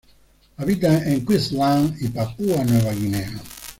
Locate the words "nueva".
2.63-2.91